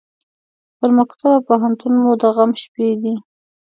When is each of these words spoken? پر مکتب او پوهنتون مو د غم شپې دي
پر 0.77 0.89
مکتب 0.97 1.27
او 1.35 1.45
پوهنتون 1.47 1.93
مو 2.01 2.11
د 2.21 2.23
غم 2.35 2.51
شپې 2.61 2.87
دي 3.01 3.13